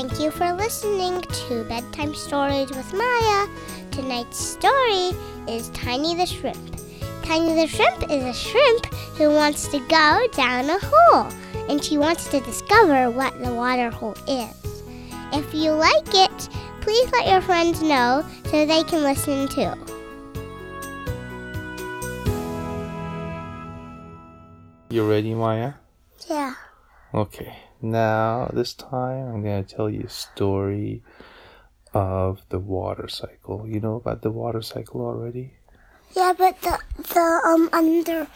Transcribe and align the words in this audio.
Thank 0.00 0.18
you 0.18 0.30
for 0.30 0.50
listening 0.54 1.20
to 1.20 1.62
Bedtime 1.64 2.14
Stories 2.14 2.70
with 2.70 2.90
Maya. 2.94 3.46
Tonight's 3.90 4.38
story 4.38 5.10
is 5.46 5.68
Tiny 5.74 6.14
the 6.14 6.24
Shrimp. 6.24 6.74
Tiny 7.22 7.54
the 7.54 7.66
Shrimp 7.66 8.10
is 8.10 8.24
a 8.24 8.32
shrimp 8.32 8.86
who 9.18 9.28
wants 9.28 9.68
to 9.68 9.78
go 9.78 10.26
down 10.32 10.70
a 10.70 10.78
hole 10.80 11.30
and 11.68 11.84
she 11.84 11.98
wants 11.98 12.30
to 12.30 12.40
discover 12.40 13.10
what 13.10 13.38
the 13.44 13.52
water 13.52 13.90
hole 13.90 14.16
is. 14.26 14.82
If 15.34 15.52
you 15.52 15.72
like 15.72 16.14
it, 16.14 16.48
please 16.80 17.12
let 17.12 17.28
your 17.28 17.42
friends 17.42 17.82
know 17.82 18.24
so 18.46 18.64
they 18.64 18.82
can 18.84 19.02
listen 19.02 19.48
too. 19.48 19.74
You 24.88 25.06
ready, 25.06 25.34
Maya? 25.34 25.74
Yeah. 26.26 26.54
Okay. 27.12 27.54
Now, 27.82 28.50
this 28.52 28.74
time 28.74 29.26
I'm 29.28 29.42
going 29.42 29.64
to 29.64 29.74
tell 29.74 29.88
you 29.88 30.04
a 30.04 30.10
story 30.10 31.02
of 31.92 32.42
the 32.50 32.58
water 32.58 33.08
cycle. 33.08 33.66
You 33.66 33.80
know 33.80 33.96
about 33.96 34.22
the 34.22 34.30
water 34.30 34.62
cycle 34.62 35.00
already? 35.00 35.54
Yeah, 36.14 36.34
but 36.36 36.60
the 36.60 36.78
the 36.96 37.40
um 37.44 37.70
under 37.72 38.26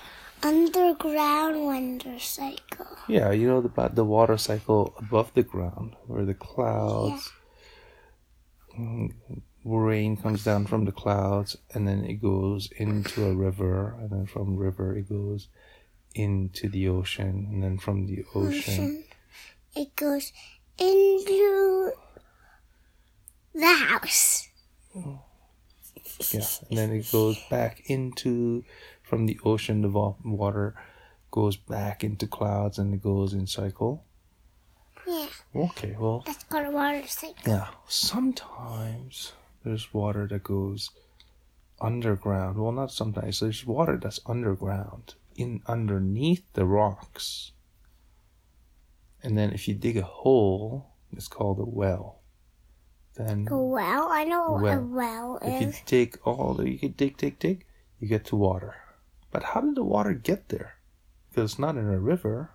underground 0.43 1.65
water 1.65 2.19
cycle. 2.19 2.87
Yeah, 3.09 3.33
you 3.33 3.49
know 3.49 3.59
about 3.59 3.95
the 3.95 4.05
water 4.05 4.39
cycle 4.39 4.95
above 4.99 5.33
the 5.35 5.43
ground 5.43 5.97
where 6.07 6.25
the 6.25 6.35
clouds 6.35 7.31
mm, 8.79 9.13
rain 9.65 10.17
comes 10.17 10.45
down 10.45 10.67
from 10.67 10.85
the 10.85 10.93
clouds 10.93 11.57
and 11.73 11.89
then 11.89 12.05
it 12.05 12.21
goes 12.21 12.69
into 12.77 13.25
a 13.27 13.35
river 13.35 13.97
and 14.01 14.11
then 14.11 14.27
from 14.27 14.57
river 14.57 14.97
it 14.97 15.09
goes 15.09 15.49
into 16.15 16.69
the 16.69 16.89
ocean 16.89 17.49
and 17.51 17.63
then 17.63 17.79
from 17.79 18.07
the 18.07 18.25
ocean 18.35 19.05
It 19.77 19.95
goes 19.97 20.33
into 20.79 21.93
the 23.55 23.75
house. 23.89 24.49
Yeah, 24.95 26.47
and 26.69 26.79
then 26.79 26.93
it 26.93 27.11
goes 27.11 27.39
back 27.51 27.83
into 27.87 28.65
from 29.03 29.27
the 29.27 29.39
ocean. 29.45 29.83
The 29.83 29.89
water 29.91 30.75
goes 31.31 31.57
back 31.57 32.05
into 32.05 32.27
clouds, 32.27 32.79
and 32.79 32.95
it 32.95 33.03
goes 33.03 33.33
in 33.35 33.47
cycle. 33.47 34.05
Yeah, 35.07 35.27
Okay, 35.55 35.97
well, 35.99 36.23
that's 36.25 36.45
called 36.45 36.67
a 36.67 36.71
water 36.71 37.07
cycle. 37.07 37.35
yeah. 37.47 37.69
Sometimes 37.89 39.33
there's 39.65 39.93
water 39.93 40.27
that 40.29 40.45
goes 40.45 40.91
underground. 41.81 42.57
Well, 42.59 42.73
not 42.73 42.91
sometimes. 42.93 43.41
There's 43.41 43.67
water 43.67 43.99
that's 44.01 44.21
underground, 44.27 45.15
in 45.37 45.63
underneath 45.67 46.45
the 46.55 46.65
rocks. 46.65 47.53
And 49.25 49.39
then 49.39 49.53
if 49.53 49.67
you 49.67 49.75
dig 49.75 49.97
a 49.97 50.03
hole, 50.03 50.93
it's 51.11 51.29
called 51.29 51.59
a 51.59 51.65
well. 51.65 52.21
Then 53.17 53.49
A 53.51 53.57
well, 53.57 54.09
I 54.11 54.25
know 54.25 54.51
what 54.51 54.75
a 54.75 54.81
Well. 54.81 55.39
well 55.39 55.39
If 55.41 55.63
you 55.63 55.73
dig 55.87 56.19
all 56.25 56.53
the, 56.53 56.71
you 56.71 56.79
could 56.79 56.97
dig, 56.97 57.17
dig, 57.17 57.39
dig, 57.39 57.65
you 57.99 58.07
get 58.07 58.27
to 58.27 58.37
water. 58.37 58.75
But 59.31 59.43
how 59.43 59.63
did 59.63 59.77
the 59.77 59.83
water 59.83 60.13
get 60.13 60.51
there? 60.51 60.75
Because 61.31 61.53
it's 61.53 61.59
not 61.59 61.77
in 61.77 61.87
a 61.87 61.99
river. 61.99 62.51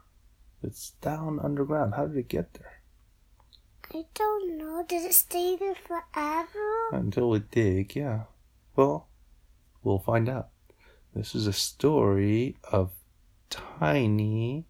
It's 0.61 0.91
down 1.01 1.39
underground. 1.41 1.95
How 1.95 2.05
did 2.05 2.17
it 2.17 2.27
get 2.27 2.53
there? 2.53 2.83
I 3.91 4.05
don't 4.13 4.57
know. 4.57 4.85
Did 4.87 5.05
it 5.05 5.15
stay 5.15 5.55
there 5.55 5.73
forever? 5.73 6.89
Until 6.91 7.31
we 7.31 7.39
dig, 7.39 7.95
yeah. 7.95 8.25
Well, 8.75 9.07
we'll 9.81 9.99
find 9.99 10.29
out. 10.29 10.49
This 11.15 11.33
is 11.33 11.47
a 11.47 11.53
story 11.53 12.57
of 12.71 12.91
Tiny 13.49 14.67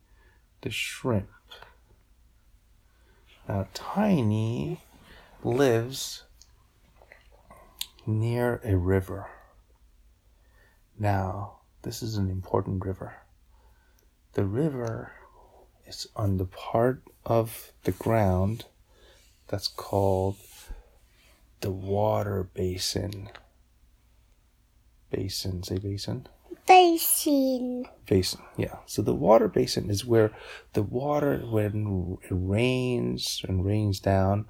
the 0.61 0.70
shrimp. 0.70 1.30
Now, 3.50 3.67
Tiny 3.73 4.80
lives 5.44 6.22
near 8.05 8.61
a 8.64 8.77
river. 8.77 9.26
Now, 10.99 11.58
this 11.82 12.04
is 12.04 12.15
an 12.15 12.30
important 12.30 12.86
river. 12.86 13.15
The 14.33 14.45
river 14.45 15.14
is 15.87 16.08
on 16.15 16.37
the 16.37 16.45
part 16.45 17.02
of 17.26 17.71
the 17.86 17.92
ground 17.92 18.65
that's 19.48 19.67
called 19.67 20.37
the 21.61 21.71
water 21.71 22.43
basin. 22.54 23.30
Basin, 25.10 25.64
say 25.64 25.80
basin? 25.80 26.27
Basin. 26.67 27.86
Basin, 28.05 28.42
yeah. 28.58 28.77
So 28.86 29.02
the 29.02 29.14
water 29.14 29.48
basin 29.48 29.89
is 29.89 30.05
where 30.05 30.32
the 30.73 30.83
water, 30.83 31.37
when 31.37 32.17
it 32.23 32.32
rains 32.32 33.42
and 33.48 33.65
rains 33.65 33.99
down, 33.99 34.45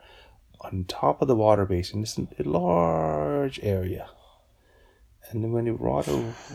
on 0.62 0.86
top 0.86 1.22
of 1.22 1.28
the 1.28 1.36
water 1.36 1.66
basin, 1.66 2.02
it's 2.02 2.18
a 2.18 2.28
large 2.44 3.60
area. 3.64 4.10
And 5.30 5.44
then 5.44 5.52
when 5.52 5.68
it 5.68 5.80
water, 5.80 6.12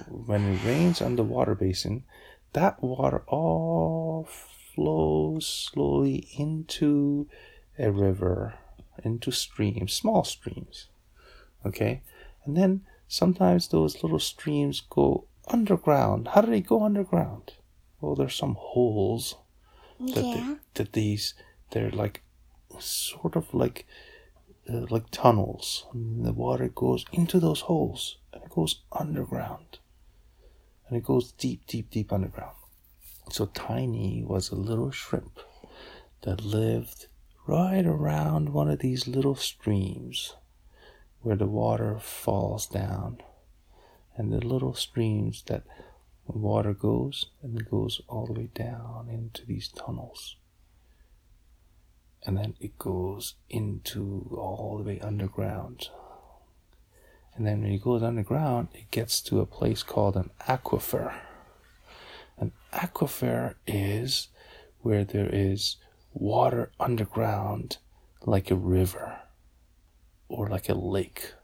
when 0.08 0.54
it 0.54 0.64
rains 0.64 1.00
on 1.00 1.16
the 1.16 1.22
water 1.22 1.54
basin, 1.54 2.04
that 2.52 2.82
water 2.82 3.22
all 3.26 4.28
flows 4.74 5.46
slowly 5.46 6.28
into 6.36 7.28
a 7.78 7.90
river, 7.90 8.54
into 9.02 9.30
streams, 9.30 9.92
small 9.92 10.24
streams. 10.24 10.88
Okay? 11.64 12.02
And 12.44 12.56
then 12.56 12.82
sometimes 13.08 13.68
those 13.68 14.02
little 14.02 14.18
streams 14.18 14.82
go 14.90 15.24
underground. 15.48 16.28
How 16.28 16.40
do 16.40 16.50
they 16.50 16.60
go 16.60 16.84
underground? 16.84 17.54
Well, 18.00 18.14
there's 18.14 18.34
some 18.34 18.56
holes 18.58 19.36
that, 19.98 20.14
they- 20.14 20.56
that 20.74 20.92
these, 20.92 21.34
they're 21.70 21.90
like, 21.90 22.22
sort 22.78 23.36
of 23.36 23.52
like, 23.54 23.86
uh, 24.68 24.86
like 24.90 25.10
tunnels. 25.10 25.86
And 25.92 26.24
the 26.24 26.32
water 26.32 26.68
goes 26.68 27.04
into 27.12 27.38
those 27.40 27.60
holes 27.62 28.18
and 28.32 28.42
it 28.42 28.50
goes 28.50 28.80
underground. 28.92 29.78
And 30.88 30.96
it 30.96 31.04
goes 31.04 31.32
deep, 31.32 31.66
deep, 31.66 31.90
deep 31.90 32.12
underground. 32.12 32.56
So 33.30 33.46
Tiny 33.46 34.22
was 34.22 34.50
a 34.50 34.54
little 34.56 34.90
shrimp 34.90 35.38
that 36.22 36.42
lived 36.44 37.06
right 37.46 37.86
around 37.86 38.50
one 38.50 38.68
of 38.70 38.80
these 38.80 39.06
little 39.06 39.34
streams 39.34 40.34
where 41.20 41.36
the 41.36 41.46
water 41.46 41.98
falls 41.98 42.66
down. 42.66 43.18
And 44.16 44.32
the 44.32 44.38
little 44.38 44.74
streams 44.74 45.42
that 45.46 45.64
water 46.26 46.72
goes 46.72 47.26
and 47.42 47.68
goes 47.68 48.00
all 48.08 48.26
the 48.26 48.32
way 48.32 48.48
down 48.54 49.08
into 49.10 49.44
these 49.44 49.68
tunnels. 49.68 50.36
And 52.26 52.38
then 52.38 52.54
it 52.60 52.78
goes 52.78 53.34
into 53.50 54.28
all 54.32 54.78
the 54.78 54.84
way 54.84 55.00
underground. 55.00 55.88
And 57.34 57.46
then 57.46 57.62
when 57.62 57.72
it 57.72 57.82
goes 57.82 58.02
underground, 58.02 58.68
it 58.72 58.90
gets 58.90 59.20
to 59.22 59.40
a 59.40 59.46
place 59.46 59.82
called 59.82 60.16
an 60.16 60.30
aquifer. 60.48 61.14
An 62.38 62.52
aquifer 62.72 63.54
is 63.66 64.28
where 64.80 65.04
there 65.04 65.28
is 65.32 65.76
water 66.12 66.70
underground 66.78 67.78
like 68.22 68.50
a 68.50 68.56
river 68.56 69.18
or 70.28 70.48
like 70.48 70.68
a 70.68 70.74
lake. 70.74 71.34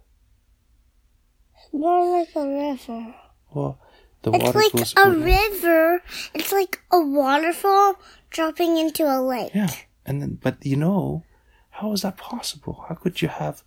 More 1.73 2.19
like 2.19 2.29
a 2.35 2.47
river. 2.47 3.15
Well, 3.53 3.79
the 4.23 4.33
It's 4.33 4.45
water 4.45 4.59
like 4.59 4.89
a 4.97 5.11
river. 5.11 6.03
It's 6.35 6.53
like 6.53 6.81
a 6.91 7.01
waterfall 7.01 7.95
dropping 8.31 8.77
into 8.77 9.05
a 9.05 9.21
lake. 9.21 9.53
Yeah, 9.55 9.71
and 10.05 10.21
then 10.21 10.39
but 10.43 10.65
you 10.65 10.77
know, 10.77 11.25
how 11.71 11.93
is 11.93 12.03
that 12.03 12.17
possible? 12.17 12.85
How 12.89 12.95
could 12.95 13.23
you 13.23 13.29
have 13.29 13.63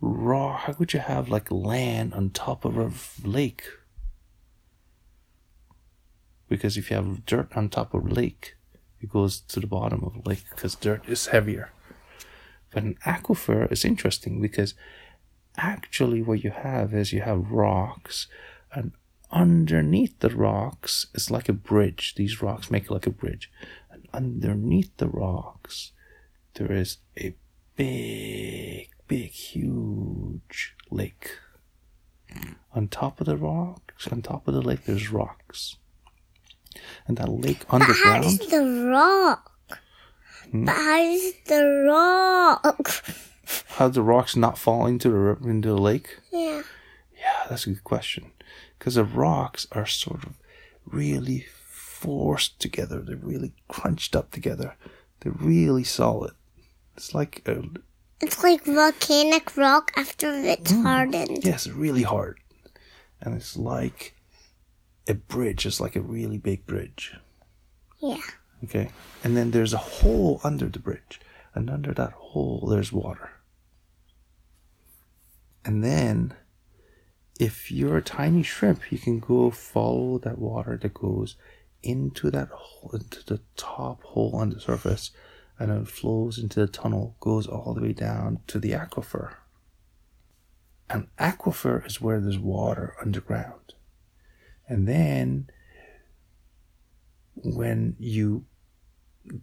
raw? 0.00 0.56
How 0.56 0.72
could 0.72 0.92
you 0.92 1.00
have 1.00 1.28
like 1.28 1.50
land 1.50 2.14
on 2.14 2.30
top 2.30 2.64
of 2.64 2.76
a 2.78 2.92
lake? 3.26 3.64
Because 6.48 6.76
if 6.76 6.90
you 6.90 6.96
have 6.96 7.26
dirt 7.26 7.56
on 7.56 7.68
top 7.68 7.92
of 7.92 8.04
a 8.04 8.14
lake, 8.14 8.54
it 9.00 9.10
goes 9.10 9.40
to 9.40 9.60
the 9.60 9.66
bottom 9.66 10.04
of 10.04 10.14
the 10.14 10.28
lake 10.28 10.44
because 10.50 10.74
dirt 10.76 11.08
is 11.08 11.26
heavier. 11.26 11.70
But 12.70 12.84
an 12.84 12.96
aquifer 13.04 13.70
is 13.72 13.84
interesting 13.84 14.40
because 14.40 14.74
actually 15.56 16.22
what 16.22 16.44
you 16.44 16.50
have 16.50 16.94
is 16.94 17.12
you 17.12 17.22
have 17.22 17.50
rocks 17.50 18.26
and 18.72 18.92
underneath 19.30 20.18
the 20.20 20.30
rocks 20.30 21.06
it's 21.14 21.30
like 21.30 21.48
a 21.48 21.52
bridge. 21.52 22.14
These 22.16 22.42
rocks 22.42 22.70
make 22.70 22.84
it 22.84 22.90
like 22.90 23.06
a 23.06 23.10
bridge. 23.10 23.50
And 23.90 24.08
underneath 24.12 24.96
the 24.96 25.08
rocks 25.08 25.92
there 26.54 26.72
is 26.72 26.98
a 27.18 27.34
big, 27.76 28.88
big, 29.06 29.30
huge 29.30 30.74
lake. 30.90 31.30
On 32.74 32.88
top 32.88 33.20
of 33.20 33.26
the 33.26 33.36
rocks, 33.36 34.08
on 34.08 34.22
top 34.22 34.48
of 34.48 34.54
the 34.54 34.62
lake 34.62 34.84
there's 34.84 35.10
rocks. 35.10 35.76
And 37.06 37.16
that 37.16 37.28
lake 37.28 37.64
underground 37.70 38.24
But 38.24 38.30
how 38.30 38.36
does 38.38 38.38
the 38.50 38.90
rock? 38.90 39.52
Hmm? 40.50 40.64
But 40.64 40.74
how 40.74 41.02
does 41.04 41.32
the 41.46 41.84
rock? 41.88 43.04
How 43.76 43.88
the 43.88 44.02
rocks 44.02 44.36
not 44.36 44.58
fall 44.58 44.86
into 44.86 45.10
the 45.10 45.48
into 45.48 45.68
the 45.68 45.78
lake? 45.78 46.18
Yeah. 46.32 46.62
Yeah, 47.18 47.46
that's 47.48 47.66
a 47.66 47.70
good 47.70 47.84
question. 47.84 48.32
Because 48.78 48.94
the 48.96 49.04
rocks 49.04 49.66
are 49.72 49.86
sort 49.86 50.24
of 50.24 50.34
really 50.84 51.46
forced 51.68 52.60
together. 52.60 53.00
They're 53.00 53.16
really 53.16 53.52
crunched 53.68 54.14
up 54.14 54.30
together. 54.30 54.76
They're 55.20 55.32
really 55.32 55.84
solid. 55.84 56.32
It's 56.96 57.14
like 57.14 57.42
a, 57.46 57.62
It's 58.20 58.42
like 58.42 58.64
volcanic 58.64 59.56
rock 59.56 59.92
after 59.96 60.30
it's 60.32 60.72
mm. 60.72 60.82
hardened. 60.82 61.44
yes, 61.44 61.66
really 61.66 62.02
hard, 62.02 62.38
and 63.20 63.34
it's 63.34 63.56
like 63.56 64.14
a 65.08 65.14
bridge. 65.14 65.66
It's 65.66 65.80
like 65.80 65.96
a 65.96 66.00
really 66.00 66.38
big 66.38 66.66
bridge. 66.66 67.14
Yeah. 67.98 68.20
Okay, 68.64 68.90
and 69.24 69.36
then 69.36 69.50
there's 69.50 69.74
a 69.74 69.78
hole 69.78 70.40
under 70.44 70.68
the 70.68 70.78
bridge, 70.78 71.20
and 71.54 71.68
under 71.68 71.92
that 71.94 72.12
hole 72.12 72.66
there's 72.70 72.92
water. 72.92 73.30
And 75.66 75.82
then, 75.82 76.32
if 77.40 77.72
you're 77.72 77.96
a 77.96 78.02
tiny 78.02 78.44
shrimp, 78.44 78.92
you 78.92 78.98
can 78.98 79.18
go 79.18 79.50
follow 79.50 80.16
that 80.18 80.38
water 80.38 80.78
that 80.80 80.94
goes 80.94 81.34
into 81.82 82.30
that 82.30 82.48
hole, 82.50 82.92
into 82.94 83.24
the 83.26 83.40
top 83.56 84.04
hole 84.04 84.36
on 84.36 84.50
the 84.50 84.60
surface, 84.60 85.10
and 85.58 85.72
it 85.72 85.88
flows 85.88 86.38
into 86.38 86.60
the 86.60 86.68
tunnel, 86.68 87.16
goes 87.18 87.48
all 87.48 87.74
the 87.74 87.82
way 87.82 87.92
down 87.92 88.38
to 88.46 88.60
the 88.60 88.70
aquifer. 88.70 89.34
An 90.88 91.08
aquifer 91.18 91.84
is 91.84 92.00
where 92.00 92.20
there's 92.20 92.38
water 92.38 92.94
underground. 93.02 93.74
And 94.68 94.86
then, 94.86 95.50
when 97.34 97.96
you 97.98 98.44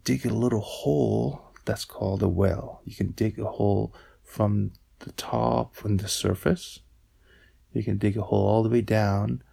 dig 0.06 0.25
a 0.25 0.34
little 0.34 0.62
hole, 0.62 1.52
that's 1.66 1.84
called 1.84 2.24
a 2.24 2.30
well. 2.30 2.81
You 2.86 2.96
can 2.96 3.12
dig 3.12 3.40
a 3.40 3.46
hole 3.46 3.94
from 4.24 4.72
the 5.03 5.11
top, 5.13 5.75
from 5.75 5.97
the 5.97 6.07
surface. 6.07 6.79
You 7.71 7.83
can 7.83 7.97
dig 7.97 8.17
a 8.17 8.23
hole 8.23 8.47
all 8.47 8.63
the 8.63 8.69
way 8.69 8.81
down 8.81 9.44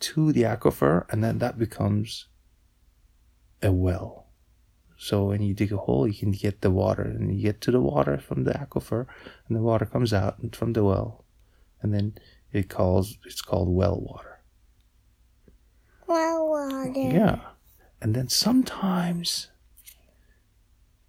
to 0.00 0.32
the 0.32 0.42
aquifer, 0.42 1.06
and 1.10 1.22
then 1.22 1.38
that 1.38 1.58
becomes 1.58 2.26
a 3.62 3.72
well. 3.72 4.26
So 4.98 5.26
when 5.26 5.42
you 5.42 5.54
dig 5.54 5.72
a 5.72 5.76
hole, 5.76 6.06
you 6.06 6.14
can 6.14 6.32
get 6.32 6.60
the 6.60 6.70
water, 6.70 7.02
and 7.02 7.34
you 7.34 7.42
get 7.42 7.60
to 7.62 7.70
the 7.70 7.80
water 7.80 8.18
from 8.18 8.44
the 8.44 8.52
aquifer, 8.52 9.06
and 9.46 9.56
the 9.56 9.62
water 9.62 9.86
comes 9.86 10.12
out 10.12 10.36
from 10.54 10.72
the 10.72 10.84
well, 10.84 11.24
and 11.82 11.92
then 11.92 12.16
it 12.52 12.68
calls 12.68 13.18
it's 13.24 13.42
called 13.42 13.68
well 13.68 14.00
water. 14.00 14.40
Well, 16.06 16.48
water. 16.48 16.92
Yeah. 16.94 17.40
And 18.00 18.14
then 18.14 18.28
sometimes, 18.28 19.50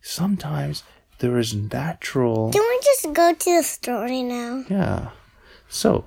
sometimes 0.02 0.84
there 1.20 1.38
is 1.38 1.54
natural. 1.54 2.52
Can 2.52 2.62
we 2.62 2.80
just 2.84 3.14
go 3.14 3.34
to 3.34 3.58
the 3.58 3.64
story 3.64 4.24
now? 4.24 4.64
Yeah. 4.70 5.10
So, 5.68 6.06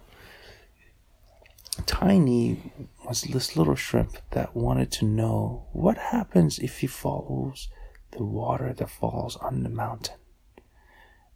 Tiny 1.86 2.72
was 3.06 3.22
this 3.22 3.56
little 3.56 3.74
shrimp 3.74 4.16
that 4.30 4.54
wanted 4.54 4.92
to 4.92 5.04
know 5.04 5.66
what 5.72 5.98
happens 5.98 6.58
if 6.58 6.78
he 6.78 6.86
follows 6.86 7.68
the 8.12 8.24
water 8.24 8.72
that 8.72 8.90
falls 8.90 9.36
on 9.36 9.62
the 9.62 9.68
mountain 9.68 10.16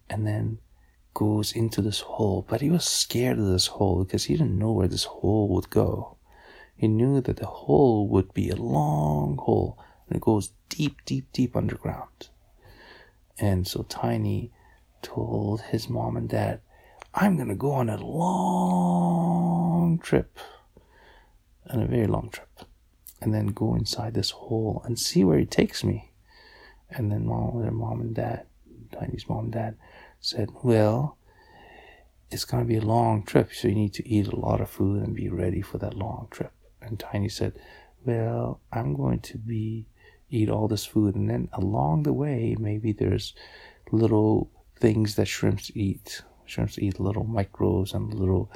and 0.09 0.27
then 0.27 0.59
goes 1.15 1.53
into 1.53 1.81
this 1.81 2.00
hole. 2.00 2.44
But 2.49 2.61
he 2.61 2.70
was 2.70 2.85
scared 2.85 3.38
of 3.38 3.47
this 3.47 3.69
hole 3.69 4.05
because 4.05 4.25
he 4.25 4.37
didn't 4.37 4.59
know 4.59 4.73
where 4.73 4.88
this 4.88 5.05
hole 5.05 5.49
would 5.49 5.70
go. 5.70 6.17
He 6.77 6.88
knew 6.88 7.20
that 7.20 7.37
the 7.37 7.47
hole 7.47 8.09
would 8.09 8.35
be 8.35 8.50
a 8.50 8.56
long 8.56 9.38
hole 9.38 9.79
and 10.09 10.17
it 10.17 10.23
goes 10.23 10.53
deep, 10.69 11.05
deep, 11.05 11.32
deep 11.32 11.56
underground. 11.56 12.29
And 13.38 13.66
so 13.66 13.82
Tiny 13.82 14.52
told 15.02 15.60
his 15.62 15.88
mom 15.88 16.16
and 16.16 16.28
dad, 16.28 16.60
I'm 17.14 17.36
going 17.36 17.48
to 17.48 17.54
go 17.54 17.72
on 17.72 17.88
a 17.88 17.96
long 17.96 19.98
trip, 19.98 20.38
and 21.66 21.82
a 21.82 21.86
very 21.86 22.06
long 22.06 22.31
trip, 22.31 22.60
and 23.20 23.32
then 23.32 23.48
go 23.48 23.75
inside 23.75 24.14
this 24.14 24.31
hole 24.31 24.82
and 24.84 24.98
see 24.98 25.25
where 25.25 25.38
it 25.38 25.50
takes 25.50 25.84
me. 25.84 26.12
And 26.90 27.10
then 27.10 27.26
mom, 27.26 27.62
their 27.62 27.70
mom 27.70 28.00
and 28.00 28.14
dad, 28.14 28.46
Tiny's 28.92 29.28
mom 29.28 29.44
and 29.44 29.52
dad, 29.52 29.76
said, 30.20 30.50
Well, 30.62 31.16
it's 32.31 32.44
going 32.44 32.64
to 32.64 32.69
be 32.69 32.76
a 32.76 32.81
long 32.81 33.22
trip, 33.22 33.52
so 33.52 33.69
you 33.69 33.75
need 33.75 33.94
to 33.94 34.08
eat 34.08 34.26
a 34.26 34.36
lot 34.36 34.60
of 34.60 34.70
food 34.70 35.02
and 35.02 35.14
be 35.14 35.28
ready 35.28 35.62
for 35.62 35.78
that 35.78 35.94
long 35.94 36.28
trip. 36.31 36.52
And 36.81 36.98
Tiny 36.98 37.28
said, 37.28 37.54
Well, 38.04 38.60
I'm 38.72 38.94
going 38.94 39.20
to 39.20 39.38
be 39.38 39.86
eat 40.34 40.48
all 40.48 40.69
this 40.69 40.84
food, 40.84 41.14
and 41.14 41.31
then 41.31 41.48
along 41.52 42.02
the 42.02 42.12
way, 42.12 42.56
maybe 42.58 42.92
there's 42.92 43.34
little 43.92 44.50
things 44.78 45.14
that 45.16 45.26
shrimps 45.26 45.70
eat. 45.75 46.22
Shrimps 46.46 46.78
eat 46.78 47.00
little 47.00 47.25
microbes 47.25 47.94
and 47.94 48.12
little, 48.12 48.50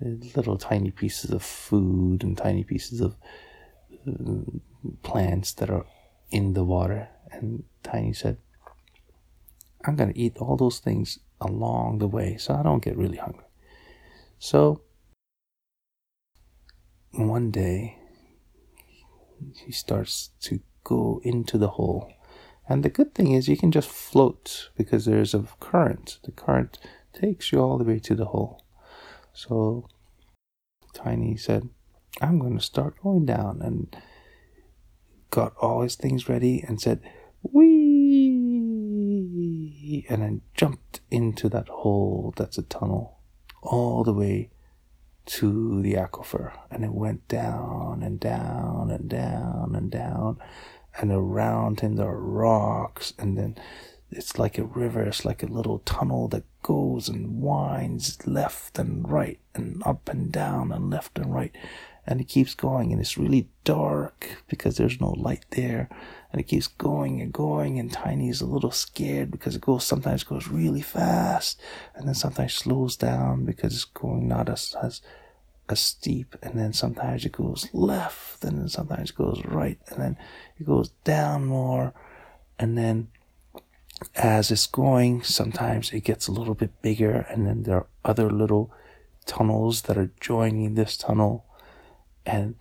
little 0.00 0.56
tiny 0.56 0.90
pieces 0.90 1.30
of 1.30 1.42
food 1.42 2.22
and 2.22 2.36
tiny 2.36 2.64
pieces 2.64 3.00
of 3.00 3.16
uh, 4.08 4.92
plants 5.02 5.52
that 5.54 5.70
are 5.70 5.86
in 6.30 6.54
the 6.54 6.64
water. 6.64 7.08
And 7.30 7.64
Tiny 7.82 8.12
said, 8.12 8.38
I'm 9.84 9.96
going 9.96 10.12
to 10.12 10.18
eat 10.18 10.36
all 10.38 10.56
those 10.56 10.78
things 10.78 11.18
along 11.40 11.98
the 11.98 12.08
way 12.08 12.36
so 12.36 12.54
I 12.54 12.62
don't 12.62 12.82
get 12.82 12.96
really 12.96 13.18
hungry. 13.18 13.44
So, 14.38 14.82
one 17.12 17.50
day, 17.50 17.98
he 19.64 19.72
starts 19.72 20.30
to 20.42 20.60
go 20.86 21.20
into 21.24 21.58
the 21.58 21.70
hole. 21.70 22.12
And 22.68 22.84
the 22.84 22.88
good 22.88 23.14
thing 23.14 23.32
is 23.32 23.48
you 23.48 23.56
can 23.56 23.72
just 23.72 23.88
float 23.88 24.70
because 24.76 25.04
there's 25.04 25.34
a 25.34 25.44
current. 25.58 26.20
The 26.24 26.30
current 26.30 26.78
takes 27.12 27.50
you 27.50 27.60
all 27.60 27.78
the 27.78 27.84
way 27.84 27.98
to 28.00 28.14
the 28.14 28.26
hole. 28.26 28.64
So 29.32 29.88
Tiny 30.94 31.36
said, 31.36 31.68
I'm 32.20 32.38
going 32.38 32.56
to 32.56 32.64
start 32.64 33.02
going 33.02 33.26
down 33.26 33.60
and 33.62 33.94
got 35.30 35.54
all 35.60 35.82
his 35.82 35.96
things 35.96 36.28
ready 36.28 36.64
and 36.66 36.80
said, 36.80 37.00
Wee! 37.42 38.46
And 40.08 40.22
then 40.22 40.42
jumped 40.54 41.00
into 41.10 41.48
that 41.48 41.68
hole 41.68 42.32
that's 42.36 42.58
a 42.58 42.62
tunnel 42.62 43.18
all 43.62 44.04
the 44.04 44.12
way 44.14 44.50
to 45.26 45.82
the 45.82 45.94
aquifer. 45.94 46.52
And 46.70 46.84
it 46.84 46.92
went 46.92 47.26
down 47.28 48.02
and 48.02 48.18
down 48.18 48.90
and 48.90 49.08
down 49.08 49.74
and 49.74 49.90
down. 49.90 50.38
And 50.98 51.12
around 51.12 51.80
him 51.80 51.96
there 51.96 52.08
are 52.08 52.20
rocks. 52.20 53.12
And 53.18 53.36
then 53.36 53.56
it's 54.10 54.38
like 54.38 54.58
a 54.58 54.64
river. 54.64 55.02
It's 55.02 55.24
like 55.24 55.42
a 55.42 55.46
little 55.46 55.80
tunnel 55.80 56.28
that 56.28 56.44
goes 56.62 57.08
and 57.08 57.40
winds 57.40 58.26
left 58.26 58.78
and 58.78 59.08
right 59.08 59.38
and 59.54 59.82
up 59.84 60.08
and 60.08 60.32
down 60.32 60.72
and 60.72 60.90
left 60.90 61.18
and 61.18 61.34
right. 61.34 61.54
And 62.06 62.20
it 62.20 62.28
keeps 62.28 62.54
going 62.54 62.92
and 62.92 63.00
it's 63.00 63.18
really 63.18 63.48
dark 63.64 64.42
because 64.48 64.76
there's 64.76 65.00
no 65.00 65.10
light 65.10 65.44
there. 65.50 65.88
And 66.30 66.40
it 66.40 66.44
keeps 66.44 66.68
going 66.68 67.20
and 67.20 67.32
going 67.32 67.78
and 67.78 67.92
Tiny 67.92 68.28
is 68.28 68.40
a 68.40 68.46
little 68.46 68.70
scared 68.70 69.30
because 69.30 69.56
it 69.56 69.62
goes 69.62 69.84
sometimes 69.84 70.22
goes 70.22 70.48
really 70.48 70.82
fast 70.82 71.60
and 71.94 72.06
then 72.06 72.14
sometimes 72.14 72.54
slows 72.54 72.96
down 72.96 73.44
because 73.44 73.74
it's 73.74 73.84
going 73.84 74.28
not 74.28 74.48
as 74.48 74.76
as 74.82 75.02
as 75.68 75.80
steep 75.80 76.36
and 76.42 76.58
then 76.58 76.72
sometimes 76.72 77.24
it 77.24 77.32
goes 77.32 77.68
left 77.72 78.44
and 78.44 78.58
then 78.60 78.68
sometimes 78.68 79.10
it 79.10 79.16
goes 79.16 79.42
right 79.44 79.78
and 79.88 80.00
then 80.00 80.16
it 80.58 80.64
goes 80.64 80.90
down 81.04 81.46
more. 81.46 81.92
And 82.58 82.78
then 82.78 83.08
as 84.14 84.50
it's 84.50 84.66
going, 84.66 85.22
sometimes 85.22 85.92
it 85.92 86.04
gets 86.04 86.28
a 86.28 86.32
little 86.32 86.54
bit 86.54 86.82
bigger, 86.82 87.26
and 87.30 87.46
then 87.46 87.62
there 87.62 87.76
are 87.76 87.86
other 88.04 88.30
little 88.30 88.70
tunnels 89.24 89.82
that 89.82 89.96
are 89.96 90.12
joining 90.20 90.74
this 90.74 90.96
tunnel, 90.96 91.46
and 92.24 92.56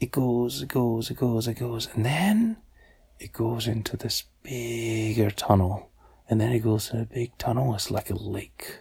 it 0.00 0.10
goes, 0.10 0.62
it 0.62 0.68
goes, 0.68 1.10
it 1.10 1.16
goes, 1.16 1.46
it 1.48 1.54
goes, 1.54 1.88
and 1.94 2.04
then 2.04 2.56
it 3.18 3.32
goes 3.32 3.66
into 3.66 3.96
this 3.96 4.24
bigger 4.42 5.30
tunnel, 5.30 5.90
and 6.28 6.40
then 6.40 6.52
it 6.52 6.60
goes 6.60 6.88
to 6.88 7.02
a 7.02 7.06
big 7.06 7.36
tunnel. 7.38 7.74
It's 7.74 7.90
like 7.90 8.10
a 8.10 8.14
lake, 8.14 8.80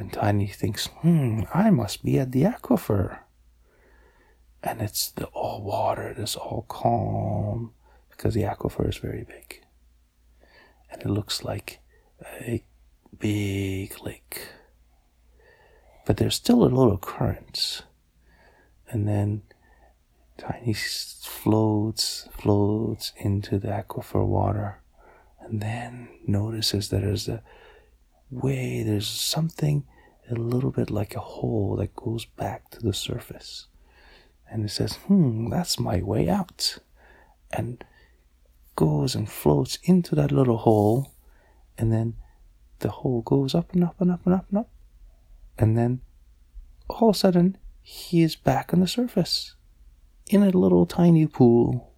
and 0.00 0.12
Tiny 0.12 0.48
thinks, 0.48 0.86
"Hmm, 1.02 1.42
I 1.54 1.70
must 1.70 2.02
be 2.04 2.18
at 2.18 2.32
the 2.32 2.42
aquifer." 2.42 3.20
And 4.62 4.80
it's 4.82 5.10
the 5.10 5.26
all 5.26 5.62
water, 5.62 6.14
it's 6.16 6.36
all 6.36 6.64
calm 6.68 7.72
because 8.10 8.34
the 8.34 8.42
aquifer 8.42 8.88
is 8.88 8.98
very 8.98 9.24
big 9.24 9.60
and 10.90 11.02
it 11.02 11.08
looks 11.08 11.44
like 11.44 11.80
a 12.40 12.64
big 13.18 13.94
lake. 14.02 14.48
But 16.04 16.16
there's 16.16 16.34
still 16.34 16.64
a 16.64 16.66
little 16.66 16.98
current. 16.98 17.82
And 18.88 19.06
then 19.06 19.42
Tiny 20.36 20.72
floats, 20.72 22.26
floats 22.32 23.12
into 23.18 23.58
the 23.58 23.68
aquifer 23.68 24.26
water, 24.26 24.80
and 25.38 25.60
then 25.60 26.08
notices 26.26 26.88
that 26.88 27.02
there's 27.02 27.28
a 27.28 27.42
way, 28.30 28.82
there's 28.82 29.08
something 29.08 29.84
a 30.30 30.34
little 30.34 30.70
bit 30.70 30.90
like 30.90 31.14
a 31.14 31.20
hole 31.20 31.76
that 31.76 31.96
goes 31.96 32.24
back 32.24 32.70
to 32.70 32.80
the 32.80 32.92
surface. 32.92 33.66
And 34.50 34.64
it 34.64 34.70
says, 34.70 34.94
hmm, 35.06 35.48
that's 35.50 35.78
my 35.78 36.02
way 36.02 36.28
out. 36.28 36.78
And 37.50 37.84
goes 38.76 39.14
and 39.14 39.30
floats 39.30 39.78
into 39.82 40.14
that 40.14 40.32
little 40.32 40.58
hole, 40.58 41.12
and 41.76 41.92
then 41.92 42.14
the 42.78 42.90
hole 42.90 43.22
goes 43.22 43.54
up 43.54 43.72
and 43.72 43.84
up 43.84 44.00
and 44.00 44.10
up 44.10 44.24
and 44.24 44.34
up 44.34 44.46
and 44.48 44.58
up. 44.58 44.70
And 45.58 45.76
then 45.76 46.00
all 46.88 47.10
of 47.10 47.16
a 47.16 47.18
sudden, 47.18 47.58
he 47.82 48.22
is 48.22 48.36
back 48.36 48.72
on 48.72 48.80
the 48.80 48.88
surface 48.88 49.54
in 50.28 50.42
a 50.42 50.50
little 50.50 50.86
tiny 50.86 51.26
pool 51.26 51.92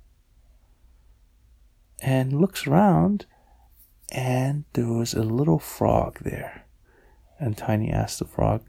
and 2.00 2.40
looks 2.40 2.66
around 2.66 3.26
and 4.12 4.64
there 4.74 4.86
was 4.86 5.14
a 5.14 5.22
little 5.22 5.58
frog 5.58 6.18
there. 6.20 6.66
And 7.40 7.56
Tiny 7.56 7.90
asked 7.90 8.18
the 8.18 8.26
frog, 8.26 8.62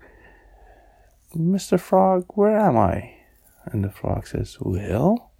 Mr. 1.35 1.79
Frog, 1.79 2.25
where 2.29 2.57
am 2.57 2.77
I? 2.77 3.17
And 3.65 3.83
the 3.83 3.91
frog 3.91 4.25
says, 4.25 4.57
Well, 4.59 5.31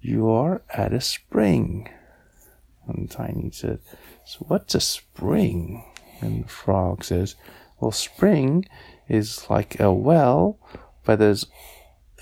you 0.00 0.30
are 0.30 0.62
at 0.72 0.92
a 0.92 1.00
spring. 1.00 1.88
And 2.86 3.10
Tiny 3.10 3.50
said, 3.50 3.80
So 4.24 4.44
what's 4.48 4.74
a 4.74 4.80
spring? 4.80 5.84
And 6.20 6.44
the 6.44 6.48
frog 6.48 7.04
says, 7.04 7.34
Well, 7.80 7.90
spring 7.90 8.64
is 9.08 9.50
like 9.50 9.80
a 9.80 9.92
well, 9.92 10.58
but 11.04 11.18
there's 11.18 11.46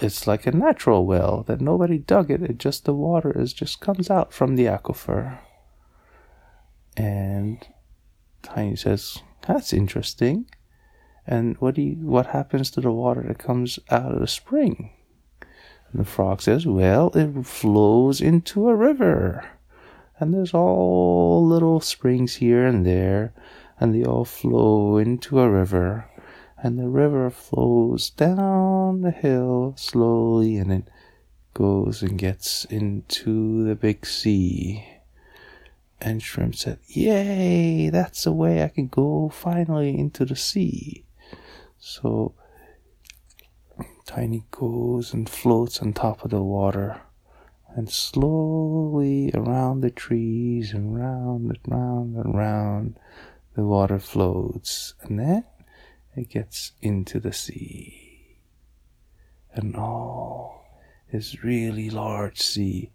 it's 0.00 0.26
like 0.26 0.46
a 0.46 0.52
natural 0.52 1.06
well 1.06 1.42
that 1.46 1.60
nobody 1.60 1.98
dug 1.98 2.30
it. 2.30 2.42
It 2.42 2.58
just 2.58 2.84
the 2.84 2.94
water 2.94 3.32
is 3.38 3.52
just 3.52 3.80
comes 3.80 4.10
out 4.10 4.32
from 4.32 4.56
the 4.56 4.66
aquifer. 4.66 5.38
And 6.96 7.66
Tiny 8.42 8.76
says, 8.76 9.22
"That's 9.46 9.72
interesting." 9.72 10.46
And 11.26 11.56
what 11.58 11.74
do 11.74 11.82
you, 11.82 11.96
what 11.96 12.26
happens 12.26 12.70
to 12.70 12.80
the 12.80 12.92
water 12.92 13.22
that 13.22 13.38
comes 13.38 13.78
out 13.90 14.12
of 14.12 14.20
the 14.20 14.26
spring? 14.26 14.90
And 15.90 16.00
the 16.00 16.04
frog 16.04 16.40
says, 16.40 16.66
"Well, 16.66 17.10
it 17.14 17.46
flows 17.46 18.20
into 18.20 18.68
a 18.68 18.76
river." 18.76 19.44
And 20.18 20.32
there's 20.32 20.54
all 20.54 21.46
little 21.46 21.80
springs 21.80 22.36
here 22.36 22.64
and 22.66 22.86
there, 22.86 23.34
and 23.78 23.94
they 23.94 24.04
all 24.04 24.24
flow 24.24 24.96
into 24.96 25.40
a 25.40 25.50
river 25.50 26.08
and 26.66 26.78
the 26.78 26.88
river 26.88 27.30
flows 27.30 28.10
down 28.10 29.02
the 29.02 29.10
hill 29.10 29.74
slowly 29.76 30.56
and 30.56 30.72
it 30.72 30.88
goes 31.54 32.02
and 32.02 32.18
gets 32.18 32.64
into 32.66 33.64
the 33.64 33.74
big 33.74 34.06
sea. 34.06 34.84
And 36.00 36.22
Shrimp 36.22 36.54
said, 36.54 36.78
Yay, 36.86 37.88
that's 37.90 38.24
the 38.24 38.32
way 38.32 38.62
I 38.62 38.68
can 38.68 38.88
go 38.88 39.30
finally 39.30 39.98
into 39.98 40.24
the 40.24 40.36
sea. 40.36 41.04
So 41.78 42.34
Tiny 44.06 44.44
goes 44.52 45.12
and 45.12 45.28
floats 45.28 45.80
on 45.80 45.92
top 45.92 46.24
of 46.24 46.30
the 46.30 46.42
water 46.42 47.02
and 47.74 47.90
slowly 47.90 49.32
around 49.34 49.80
the 49.80 49.90
trees 49.90 50.72
and 50.72 50.96
round 50.96 51.50
and 51.50 51.58
round 51.66 52.16
and 52.16 52.34
round 52.34 52.98
the 53.54 53.64
water 53.64 53.98
floats. 53.98 54.94
And 55.02 55.18
then 55.18 55.44
it 56.14 56.30
gets 56.30 56.72
into 56.80 57.18
the 57.18 57.32
sea. 57.32 58.38
And 59.52 59.74
all 59.74 60.64
this 61.12 61.42
really 61.42 61.90
large 61.90 62.40
sea. 62.40 62.92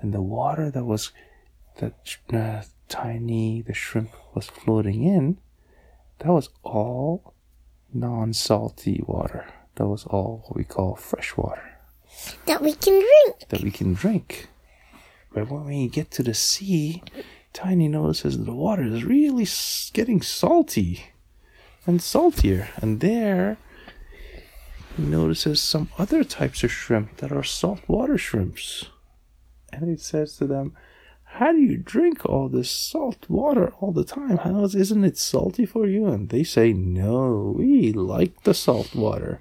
And 0.00 0.14
the 0.14 0.22
water 0.22 0.70
that 0.70 0.84
was 0.84 1.10
that 1.76 2.16
uh, 2.32 2.62
tiny 2.88 3.62
the 3.62 3.74
shrimp 3.74 4.10
was 4.34 4.46
floating 4.46 5.04
in, 5.04 5.38
that 6.18 6.32
was 6.32 6.48
all 6.62 7.34
non-salty 7.92 9.02
water. 9.06 9.46
That 9.76 9.86
was 9.86 10.04
all 10.04 10.44
what 10.46 10.56
we 10.56 10.64
call 10.64 10.96
fresh 10.96 11.36
water. 11.36 11.78
That 12.46 12.60
we 12.60 12.74
can 12.74 13.00
drink. 13.00 13.48
That 13.48 13.62
we 13.62 13.70
can 13.70 13.94
drink. 13.94 14.48
But 15.32 15.50
when 15.50 15.64
we 15.64 15.88
get 15.88 16.10
to 16.12 16.22
the 16.22 16.34
sea, 16.34 17.02
Tiny 17.52 17.86
notices 17.86 18.38
the 18.38 18.54
water 18.54 18.82
is 18.82 19.04
really 19.04 19.46
getting 19.92 20.22
salty 20.22 21.04
and 21.86 22.00
saltier. 22.00 22.70
And 22.76 23.00
there 23.00 23.58
he 24.96 25.02
notices 25.02 25.60
some 25.60 25.90
other 25.98 26.24
types 26.24 26.64
of 26.64 26.70
shrimp 26.70 27.18
that 27.18 27.30
are 27.30 27.42
saltwater 27.42 28.16
shrimps. 28.16 28.86
And 29.70 29.88
he 29.88 29.96
says 29.96 30.36
to 30.36 30.46
them, 30.46 30.74
How 31.36 31.52
do 31.52 31.58
you 31.58 31.78
drink 31.78 32.26
all 32.26 32.48
this 32.48 32.70
salt 32.70 33.24
water 33.28 33.72
all 33.80 33.90
the 33.90 34.04
time? 34.04 34.36
How 34.36 34.64
is, 34.64 34.74
isn't 34.74 35.04
it 35.04 35.16
salty 35.16 35.64
for 35.64 35.86
you? 35.86 36.06
And 36.06 36.28
they 36.28 36.44
say, 36.44 36.74
No, 36.74 37.54
we 37.56 37.92
like 37.92 38.42
the 38.42 38.52
salt 38.52 38.94
water. 38.94 39.40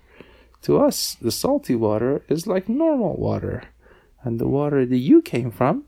To 0.64 0.80
us, 0.80 1.16
the 1.16 1.32
salty 1.32 1.76
water 1.76 2.24
is 2.30 2.48
like 2.48 2.70
normal 2.70 3.18
water. 3.18 3.64
And 4.24 4.40
the 4.40 4.48
water 4.48 4.86
that 4.86 4.98
you 4.98 5.22
came 5.22 5.52
from 5.52 5.84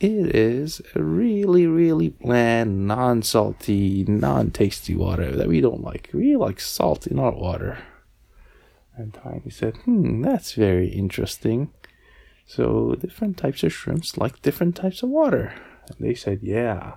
it 0.00 0.34
is 0.34 0.80
really, 0.94 1.66
really 1.66 2.08
bland, 2.08 2.86
non 2.86 3.22
salty, 3.22 4.04
non 4.08 4.50
tasty 4.50 4.96
water 4.96 5.34
that 5.36 5.48
we 5.48 5.60
don't 5.60 5.82
like. 5.82 6.10
We 6.12 6.36
like 6.36 6.60
salt 6.60 7.06
in 7.06 7.18
our 7.18 7.32
water. 7.32 7.78
And 8.96 9.14
Tiny 9.14 9.50
said, 9.50 9.76
Hmm, 9.78 10.22
that's 10.22 10.52
very 10.54 10.88
interesting. 10.88 11.70
So, 12.48 12.94
different 12.94 13.36
types 13.36 13.62
of 13.62 13.74
shrimps 13.74 14.16
like 14.16 14.40
different 14.40 14.74
types 14.74 15.02
of 15.02 15.10
water. 15.10 15.52
And 15.86 15.98
they 16.00 16.14
said, 16.14 16.40
Yeah, 16.42 16.94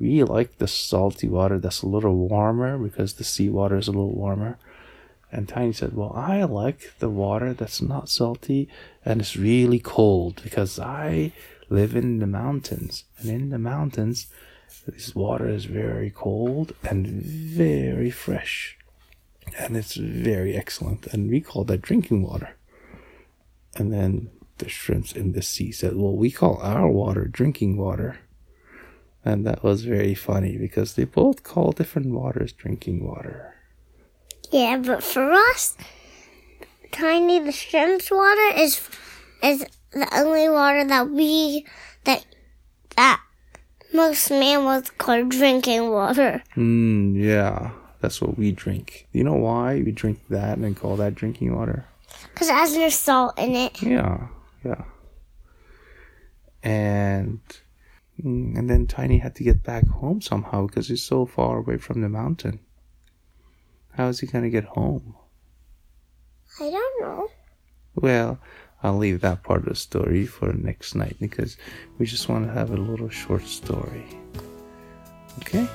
we 0.00 0.22
like 0.22 0.56
the 0.56 0.66
salty 0.66 1.28
water 1.28 1.58
that's 1.58 1.82
a 1.82 1.86
little 1.86 2.16
warmer 2.16 2.78
because 2.78 3.12
the 3.12 3.22
seawater 3.22 3.76
is 3.76 3.88
a 3.88 3.92
little 3.92 4.14
warmer. 4.14 4.58
And 5.30 5.46
Tiny 5.46 5.74
said, 5.74 5.94
Well, 5.94 6.14
I 6.16 6.44
like 6.44 6.94
the 6.98 7.10
water 7.10 7.52
that's 7.52 7.82
not 7.82 8.08
salty 8.08 8.70
and 9.04 9.20
it's 9.20 9.36
really 9.36 9.80
cold 9.80 10.40
because 10.42 10.78
I 10.78 11.32
live 11.68 11.94
in 11.94 12.20
the 12.20 12.26
mountains. 12.26 13.04
And 13.18 13.28
in 13.28 13.50
the 13.50 13.58
mountains, 13.58 14.28
this 14.86 15.14
water 15.14 15.46
is 15.46 15.66
very 15.66 16.08
cold 16.08 16.72
and 16.82 17.06
very 17.06 18.10
fresh. 18.10 18.78
And 19.58 19.76
it's 19.76 19.94
very 19.94 20.56
excellent. 20.56 21.06
And 21.08 21.28
we 21.28 21.42
call 21.42 21.64
that 21.64 21.82
drinking 21.82 22.22
water. 22.22 22.56
And 23.76 23.92
then 23.92 24.30
the 24.58 24.68
shrimps 24.68 25.12
in 25.12 25.32
the 25.32 25.42
sea 25.42 25.72
said, 25.72 25.96
Well, 25.96 26.16
we 26.16 26.30
call 26.30 26.58
our 26.62 26.88
water 26.88 27.26
drinking 27.26 27.76
water. 27.76 28.18
And 29.24 29.44
that 29.44 29.64
was 29.64 29.84
very 29.84 30.14
funny 30.14 30.56
because 30.56 30.94
they 30.94 31.04
both 31.04 31.42
call 31.42 31.72
different 31.72 32.12
waters 32.12 32.52
drinking 32.52 33.04
water. 33.04 33.54
Yeah, 34.52 34.76
but 34.78 35.02
for 35.02 35.32
us, 35.32 35.76
Tiny 36.92 37.40
the 37.40 37.52
shrimp's 37.52 38.10
water 38.10 38.56
is 38.56 38.80
is 39.42 39.66
the 39.92 40.08
only 40.14 40.48
water 40.48 40.82
that 40.84 41.10
we 41.10 41.66
that 42.04 42.24
that 42.96 43.20
most 43.92 44.30
mammals 44.30 44.90
call 44.90 45.24
drinking 45.24 45.90
water. 45.90 46.42
Hmm, 46.54 47.14
yeah, 47.16 47.72
that's 48.00 48.22
what 48.22 48.38
we 48.38 48.52
drink. 48.52 49.08
You 49.12 49.24
know 49.24 49.34
why 49.34 49.82
we 49.82 49.92
drink 49.92 50.20
that 50.30 50.58
and 50.58 50.76
call 50.76 50.96
that 50.96 51.14
drinking 51.14 51.54
water? 51.54 51.84
Because 52.32 52.48
it 52.48 52.54
has 52.54 52.74
no 52.74 52.88
salt 52.88 53.38
in 53.38 53.54
it. 53.54 53.82
Yeah, 53.82 54.28
yeah. 54.66 54.84
And 56.62 57.40
hmm, 58.20 58.56
and 58.56 58.68
then 58.68 58.86
Tiny 58.86 59.18
had 59.18 59.34
to 59.36 59.44
get 59.44 59.62
back 59.62 59.86
home 59.86 60.20
somehow 60.20 60.66
because 60.66 60.88
he's 60.88 61.04
so 61.04 61.26
far 61.26 61.58
away 61.58 61.78
from 61.78 62.00
the 62.00 62.08
mountain. 62.08 62.60
How 63.92 64.08
is 64.08 64.20
he 64.20 64.26
gonna 64.26 64.50
get 64.50 64.64
home? 64.64 65.14
I 66.60 66.70
don't 66.70 67.00
know. 67.00 67.28
Well, 67.94 68.38
I'll 68.82 68.96
leave 68.96 69.20
that 69.20 69.42
part 69.42 69.60
of 69.60 69.68
the 69.68 69.74
story 69.74 70.26
for 70.26 70.52
next 70.52 70.94
night 70.94 71.16
because 71.18 71.56
we 71.98 72.06
just 72.06 72.28
want 72.28 72.46
to 72.46 72.52
have 72.52 72.70
a 72.70 72.76
little 72.76 73.08
short 73.08 73.44
story. 73.44 74.06
Okay? 75.38 75.66